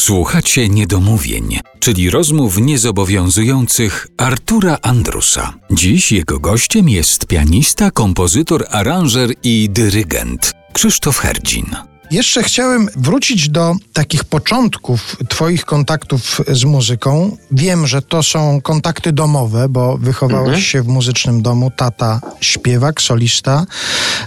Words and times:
Słuchacie 0.00 0.68
niedomówień, 0.68 1.58
czyli 1.80 2.10
rozmów 2.10 2.58
niezobowiązujących 2.58 4.06
Artura 4.16 4.78
Andrusa. 4.82 5.54
Dziś 5.70 6.12
jego 6.12 6.38
gościem 6.38 6.88
jest 6.88 7.26
pianista, 7.26 7.90
kompozytor, 7.90 8.66
aranżer 8.70 9.30
i 9.42 9.68
dyrygent 9.70 10.52
Krzysztof 10.72 11.18
Herdzin. 11.18 11.89
Jeszcze 12.10 12.42
chciałem 12.42 12.88
wrócić 12.96 13.48
do 13.48 13.74
takich 13.92 14.24
początków 14.24 15.16
Twoich 15.28 15.64
kontaktów 15.64 16.40
z 16.48 16.64
muzyką. 16.64 17.36
Wiem, 17.50 17.86
że 17.86 18.02
to 18.02 18.22
są 18.22 18.60
kontakty 18.60 19.12
domowe, 19.12 19.68
bo 19.68 19.96
wychowałeś 19.96 20.46
mhm. 20.46 20.62
się 20.62 20.82
w 20.82 20.88
muzycznym 20.88 21.42
domu. 21.42 21.70
Tata 21.76 22.20
śpiewak, 22.40 23.02
solista. 23.02 23.66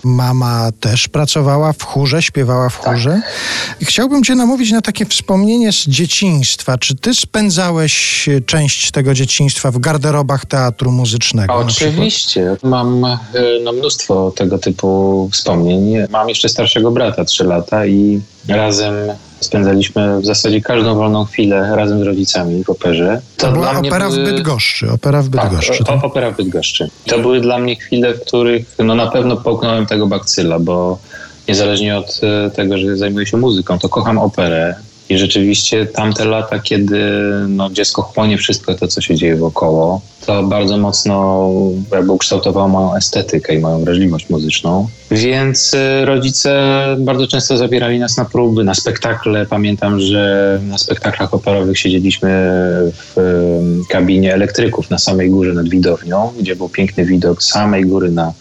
Mama 0.04 0.70
też 0.80 1.07
pracowała 1.07 1.74
w 1.74 1.84
chórze, 1.84 2.21
śpiewała 2.21 2.70
w 2.70 2.78
chórze. 2.78 3.21
Tak. 3.25 3.82
I 3.82 3.86
chciałbym 3.86 4.24
Cię 4.24 4.36
namówić 4.36 4.71
na 4.71 4.82
takie 4.82 5.06
wspomnienie 5.06 5.71
z 5.71 5.88
dzieciństwa. 5.88 6.78
Czy 6.78 6.96
Ty 6.96 7.14
spędzałeś 7.14 8.25
część 8.46 8.92
tego 8.92 9.14
dzieciństwa 9.14 9.71
w 9.71 9.79
garderobach 9.79 10.46
teatru 10.46 10.92
muzycznego? 10.92 11.54
Oczywiście. 11.54 12.57
Mam 12.64 13.06
e, 13.06 13.20
no, 13.64 13.71
mnóstwo 13.71 14.34
tego 14.36 14.57
typu 14.57 15.29
wspomnień. 15.32 15.93
Mam 16.10 16.29
jeszcze 16.29 16.50
starszego 16.50 16.92
brata, 16.92 17.25
3 17.25 17.43
lata 17.43 17.72
lata 17.73 17.86
i 17.86 18.21
razem 18.47 18.93
spędzaliśmy 19.39 20.21
w 20.21 20.25
zasadzie 20.25 20.61
każdą 20.61 20.95
wolną 20.95 21.25
chwilę 21.25 21.75
razem 21.75 21.99
z 21.99 22.01
rodzicami 22.01 22.63
w 22.63 22.69
operze. 22.69 23.21
To, 23.37 23.47
to 23.47 23.54
była 23.54 23.79
opera 23.79 24.09
były... 24.09 24.25
w 24.25 24.32
Bydgoszczy. 24.32 24.91
Opera 24.91 25.21
w 25.21 25.29
tak, 25.29 25.49
Bydgoszczy. 25.49 25.83
Tak, 25.83 26.04
opera 26.04 26.32
w 26.32 26.37
Bydgoszczy. 26.37 26.89
To 27.05 27.19
były 27.19 27.41
dla 27.41 27.57
mnie 27.57 27.75
chwile, 27.75 28.13
w 28.13 28.21
których 28.21 28.75
no 28.79 28.96
na 28.96 29.07
pewno 29.07 29.37
połknąłem 29.37 29.86
tego 29.86 30.07
bakcyla, 30.07 30.59
bo 30.59 30.97
niezależnie 31.47 31.97
od 31.97 32.22
e, 32.23 32.52
tego, 32.52 32.77
że 32.77 32.97
zajmuję 32.97 33.25
się 33.25 33.38
muzyką, 33.38 33.80
to 33.80 33.89
kocham 33.89 34.17
operę. 34.17 34.75
I 35.09 35.17
rzeczywiście 35.17 35.86
tamte 35.86 36.25
lata, 36.25 36.59
kiedy 36.59 37.00
no, 37.48 37.70
dziecko 37.70 38.02
chłonie 38.02 38.38
wszystko 38.38 38.75
to, 38.75 38.88
co 38.88 39.02
się 39.02 39.16
dzieje 39.16 39.36
wokoło, 39.36 40.02
to 40.25 40.44
bardzo 40.44 40.77
mocno 40.77 41.50
jakby 41.91 42.11
ukształtowało 42.11 42.67
moją 42.67 42.95
estetykę 42.95 43.55
i 43.55 43.59
moją 43.59 43.80
wrażliwość 43.83 44.30
muzyczną. 44.30 44.88
Więc 45.11 45.73
y, 45.73 46.05
rodzice 46.05 46.73
bardzo 47.00 47.27
często 47.27 47.58
zabierali 47.58 48.00
nas 48.00 48.17
na 48.17 48.25
próby, 48.25 48.64
na 48.64 48.73
spektakle. 48.73 49.45
Pamiętam, 49.45 50.00
że 50.00 50.59
na 50.67 50.77
spektaklach 50.77 51.33
operowych 51.33 51.80
siedzieliśmy 51.80 52.30
w 52.94 53.16
kabinie 53.89 54.33
elektryków 54.33 54.89
na 54.89 54.97
samej 54.97 55.30
górze 55.30 55.53
nad 55.53 55.70
widownią, 55.70 56.33
gdzie 56.39 56.55
był 56.55 56.70
piękny 56.70 57.05
widok 57.05 57.44
samej 57.44 57.86
góry 57.86 58.11
na 58.11 58.33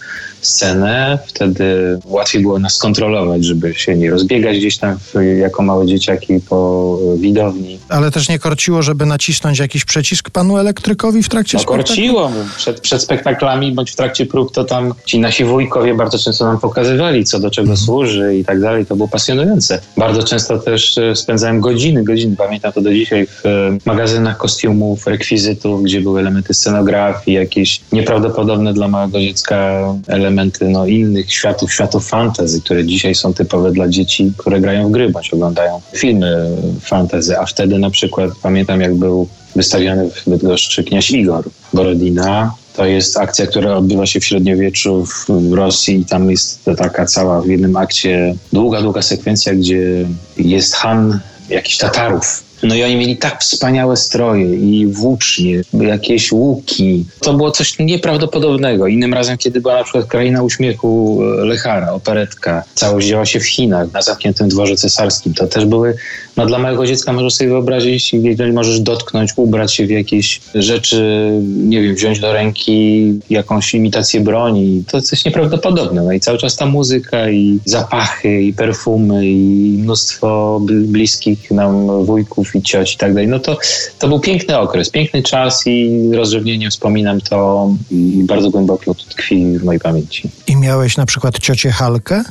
scenę. 0.42 1.18
Wtedy 1.26 1.98
łatwiej 2.04 2.42
było 2.42 2.58
nas 2.58 2.78
kontrolować, 2.78 3.44
żeby 3.44 3.74
się 3.74 3.96
nie 3.96 4.10
rozbiegać 4.10 4.56
gdzieś 4.58 4.78
tam 4.78 4.98
w, 4.98 5.14
jako 5.40 5.62
małe 5.62 5.86
dzieciaki 5.86 6.40
po 6.48 6.98
widowni. 7.16 7.78
Ale 7.88 8.10
też 8.10 8.28
nie 8.28 8.38
korciło, 8.38 8.82
żeby 8.82 9.06
nacisnąć 9.06 9.58
jakiś 9.58 9.84
przycisk 9.84 10.30
panu 10.30 10.58
elektrykowi 10.58 11.22
w 11.22 11.28
trakcie 11.28 11.56
no, 11.58 11.62
spektaklu? 11.62 11.84
korciło. 11.84 12.30
Przed, 12.56 12.80
przed 12.80 13.02
spektaklami 13.02 13.72
bądź 13.72 13.90
w 13.90 13.96
trakcie 13.96 14.26
prób 14.26 14.54
to 14.54 14.64
tam 14.64 14.94
ci 15.04 15.18
nasi 15.18 15.44
wujkowie 15.44 15.94
bardzo 15.94 16.18
często 16.18 16.44
nam 16.44 16.60
pokazywali, 16.60 17.24
co 17.24 17.40
do 17.40 17.50
czego 17.50 17.70
mhm. 17.70 17.86
służy 17.86 18.36
i 18.36 18.44
tak 18.44 18.60
dalej. 18.60 18.86
To 18.86 18.96
było 18.96 19.08
pasjonujące. 19.08 19.80
Bardzo 19.96 20.22
często 20.22 20.58
też 20.58 20.98
e, 20.98 21.16
spędzałem 21.16 21.60
godziny, 21.60 22.04
godziny, 22.04 22.36
pamiętam 22.36 22.72
to 22.72 22.80
do 22.80 22.92
dzisiaj, 22.92 23.26
w 23.26 23.46
e, 23.46 23.78
magazynach 23.86 24.36
kostiumów, 24.36 25.06
rekwizytów, 25.06 25.82
gdzie 25.82 26.00
były 26.00 26.20
elementy 26.20 26.54
scenografii, 26.54 27.36
jakieś 27.36 27.80
nieprawdopodobne 27.92 28.72
dla 28.72 28.88
małego 28.88 29.20
dziecka 29.20 29.84
elementy 30.08 30.31
elementy 30.32 30.68
no, 30.68 30.86
innych 30.86 31.32
światów, 31.32 31.72
światów 31.72 32.08
fantazy, 32.08 32.60
które 32.60 32.84
dzisiaj 32.84 33.14
są 33.14 33.34
typowe 33.34 33.72
dla 33.72 33.88
dzieci, 33.88 34.32
które 34.36 34.60
grają 34.60 34.88
w 34.88 34.90
gry 34.90 35.08
bądź 35.08 35.34
oglądają 35.34 35.80
filmy 35.94 36.56
fantazy. 36.80 37.38
A 37.38 37.46
wtedy 37.46 37.78
na 37.78 37.90
przykład 37.90 38.30
pamiętam, 38.42 38.80
jak 38.80 38.94
był 38.94 39.28
wystawiony 39.56 40.10
w 40.10 40.30
Bydgoszczy 40.30 40.84
kniaź 40.84 41.10
Igor 41.10 41.44
Borodina. 41.72 42.54
To 42.76 42.86
jest 42.86 43.16
akcja, 43.16 43.46
która 43.46 43.76
odbywa 43.76 44.06
się 44.06 44.20
w 44.20 44.24
średniowieczu 44.24 45.06
w 45.28 45.52
Rosji 45.52 46.04
tam 46.04 46.30
jest 46.30 46.64
taka 46.76 47.06
cała 47.06 47.40
w 47.40 47.46
jednym 47.46 47.76
akcie 47.76 48.34
długa, 48.52 48.82
długa 48.82 49.02
sekwencja, 49.02 49.54
gdzie 49.54 50.08
jest 50.36 50.74
Han 50.74 51.20
jakichś 51.48 51.78
Tatarów 51.78 52.51
no 52.62 52.74
i 52.74 52.82
oni 52.82 52.96
mieli 52.96 53.16
tak 53.16 53.40
wspaniałe 53.40 53.96
stroje 53.96 54.54
i 54.56 54.86
włócznie, 54.86 55.62
jakieś 55.80 56.32
łuki. 56.32 57.04
To 57.20 57.34
było 57.34 57.50
coś 57.50 57.78
nieprawdopodobnego. 57.78 58.86
Innym 58.86 59.14
razem, 59.14 59.38
kiedy 59.38 59.60
była 59.60 59.74
na 59.74 59.84
przykład 59.84 60.06
Kraina 60.06 60.42
Uśmiechu 60.42 61.20
e, 61.22 61.44
Lechara, 61.44 61.92
operetka, 61.92 62.64
całość 62.74 63.08
działa 63.08 63.26
się 63.26 63.40
w 63.40 63.46
Chinach, 63.46 63.92
na 63.92 64.02
zamkniętym 64.02 64.48
dworze 64.48 64.76
cesarskim. 64.76 65.34
To 65.34 65.46
też 65.46 65.64
były, 65.64 65.94
no 66.36 66.46
dla 66.46 66.58
małego 66.58 66.86
dziecka 66.86 67.12
możesz 67.12 67.34
sobie 67.34 67.50
wyobrazić, 67.50 68.12
jeżeli 68.12 68.52
możesz 68.52 68.80
dotknąć, 68.80 69.30
ubrać 69.36 69.74
się 69.74 69.86
w 69.86 69.90
jakieś 69.90 70.40
rzeczy, 70.54 71.30
nie 71.44 71.82
wiem, 71.82 71.94
wziąć 71.94 72.20
do 72.20 72.32
ręki 72.32 73.12
jakąś 73.30 73.74
imitację 73.74 74.20
broni. 74.20 74.84
To 74.90 75.00
coś 75.00 75.24
nieprawdopodobne. 75.24 76.02
No 76.02 76.12
i 76.12 76.20
cały 76.20 76.38
czas 76.38 76.56
ta 76.56 76.66
muzyka 76.66 77.30
i 77.30 77.58
zapachy 77.64 78.42
i 78.42 78.52
perfumy 78.52 79.26
i 79.26 79.36
mnóstwo 79.78 80.60
bliskich 80.70 81.50
nam 81.50 82.04
wujków 82.04 82.51
i 82.54 82.62
cioć 82.62 82.94
i 82.94 82.96
tak 82.96 83.14
dalej. 83.14 83.28
No 83.28 83.38
to, 83.38 83.58
to 83.98 84.08
był 84.08 84.20
piękny 84.20 84.58
okres, 84.58 84.90
piękny 84.90 85.22
czas 85.22 85.66
i 85.66 86.10
rozrzewnienie 86.14 86.70
wspominam 86.70 87.20
to 87.20 87.68
i 87.90 88.22
bardzo 88.24 88.50
głęboko 88.50 88.94
tkwi 88.94 89.58
w 89.58 89.64
mojej 89.64 89.80
pamięci. 89.80 90.30
I 90.46 90.56
miałeś 90.56 90.96
na 90.96 91.06
przykład 91.06 91.38
ciocię 91.38 91.70
Halkę? 91.70 92.24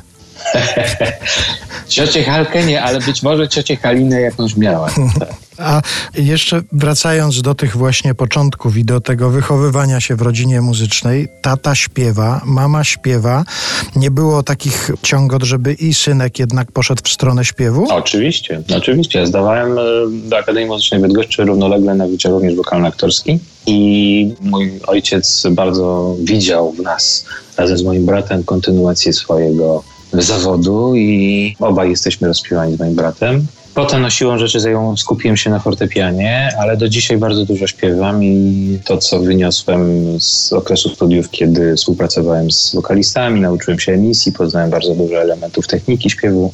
ciocię 1.87 2.23
Halkę 2.23 2.65
nie, 2.65 2.81
ale 2.81 2.99
być 2.99 3.23
może 3.23 3.49
ciocię 3.49 3.75
Halinę 3.75 4.21
jakąś 4.21 4.57
miała. 4.57 4.89
A 5.57 5.81
jeszcze 6.13 6.61
wracając 6.71 7.41
do 7.41 7.55
tych 7.55 7.77
właśnie 7.77 8.13
początków 8.13 8.77
i 8.77 8.85
do 8.85 9.01
tego 9.01 9.29
wychowywania 9.29 9.99
się 9.99 10.15
w 10.15 10.21
rodzinie 10.21 10.61
muzycznej, 10.61 11.27
tata 11.41 11.75
śpiewa, 11.75 12.41
mama 12.45 12.83
śpiewa. 12.83 13.43
Nie 13.95 14.11
było 14.11 14.43
takich 14.43 14.91
ciągot, 15.03 15.43
żeby 15.43 15.73
i 15.73 15.93
synek 15.93 16.39
jednak 16.39 16.71
poszedł 16.71 17.01
w 17.05 17.09
stronę 17.09 17.45
śpiewu? 17.45 17.87
Oczywiście, 17.89 18.61
oczywiście. 18.77 19.27
Zdawałem 19.27 19.77
e, 19.77 19.81
do 20.29 20.37
Akademii 20.37 20.69
Muzycznej 20.69 21.01
Bydgoszczy 21.01 21.45
równolegle 21.45 21.95
na 21.95 22.07
Wydział 22.07 22.31
również 22.31 22.55
wokalno-aktorski 22.55 23.39
i 23.67 24.33
mój 24.41 24.71
ojciec 24.87 25.47
bardzo 25.51 26.15
widział 26.19 26.71
w 26.71 26.79
nas 26.79 27.25
razem 27.57 27.77
z 27.77 27.83
moim 27.83 28.05
bratem 28.05 28.43
kontynuację 28.43 29.13
swojego 29.13 29.83
zawodu 30.13 30.95
i 30.95 31.55
obaj 31.59 31.89
jesteśmy 31.89 32.27
rozpiewani 32.27 32.75
z 32.75 32.79
moim 32.79 32.95
bratem. 32.95 33.47
Potem 33.73 34.01
na 34.01 34.09
siłą 34.09 34.37
rzeczy 34.37 34.59
zajął, 34.59 34.97
skupiłem 34.97 35.37
się 35.37 35.49
na 35.49 35.59
fortepianie, 35.59 36.49
ale 36.59 36.77
do 36.77 36.89
dzisiaj 36.89 37.17
bardzo 37.17 37.45
dużo 37.45 37.67
śpiewam 37.67 38.23
i 38.23 38.79
to, 38.85 38.97
co 38.97 39.19
wyniosłem 39.19 40.01
z 40.19 40.53
okresu 40.53 40.89
studiów, 40.89 41.29
kiedy 41.29 41.75
współpracowałem 41.75 42.51
z 42.51 42.75
wokalistami, 42.75 43.41
nauczyłem 43.41 43.79
się 43.79 43.91
emisji, 43.91 44.31
poznałem 44.31 44.69
bardzo 44.69 44.95
dużo 44.95 45.21
elementów 45.21 45.67
techniki 45.67 46.09
śpiewu, 46.09 46.53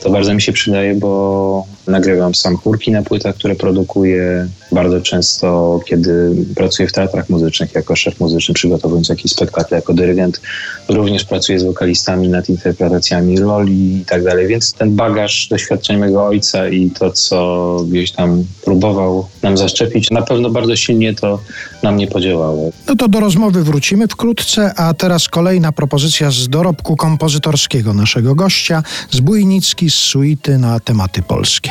to 0.00 0.10
bardzo 0.10 0.34
mi 0.34 0.42
się 0.42 0.52
przydaje, 0.52 0.94
bo 0.94 1.64
nagrywam 1.86 2.34
sam 2.34 2.56
chórki 2.56 2.90
na 2.90 3.02
płytach, 3.02 3.34
które 3.34 3.54
produkuję. 3.54 4.48
Bardzo 4.72 5.00
często, 5.00 5.80
kiedy 5.86 6.30
pracuję 6.54 6.88
w 6.88 6.92
teatrach 6.92 7.28
muzycznych 7.28 7.74
jako 7.74 7.96
szef 7.96 8.20
muzyczny, 8.20 8.54
przygotowując 8.54 9.08
jakieś 9.08 9.32
spektakle 9.32 9.76
jako 9.76 9.94
dyrygent, 9.94 10.40
również 10.88 11.24
pracuję 11.24 11.60
z 11.60 11.62
wokalistami 11.62 12.28
nad 12.28 12.48
interpretacjami 12.48 13.40
roli 13.40 13.96
i 13.96 14.04
tak 14.04 14.24
dalej. 14.24 14.46
Więc 14.46 14.72
ten 14.72 14.96
bagaż 14.96 15.48
doświadczeń 15.50 15.96
mego 15.96 16.26
ojca 16.26 16.68
i 16.68 16.90
to, 16.90 17.12
co 17.12 17.76
gdzieś 17.88 18.12
tam 18.12 18.44
próbował 18.64 19.28
nam 19.42 19.56
zaszczepić, 19.56 20.10
na 20.10 20.22
pewno 20.22 20.50
bardzo 20.50 20.76
silnie 20.76 21.14
to 21.14 21.38
na 21.82 21.92
mnie 21.92 22.06
podziałało. 22.06 22.70
No 22.88 22.96
to 22.96 23.08
do 23.08 23.20
rozmowy 23.20 23.64
wrócimy 23.64 24.08
wkrótce, 24.08 24.74
a 24.74 24.94
teraz 24.94 25.28
kolejna 25.28 25.72
propozycja 25.72 26.30
z 26.30 26.48
dorobku 26.48 26.96
kompozytorskiego 26.96 27.94
naszego 27.94 28.34
gościa, 28.34 28.82
Zbójnicki 29.10 29.90
z 29.90 29.94
suity 29.94 30.58
na 30.58 30.80
tematy 30.80 31.22
polskie. 31.22 31.70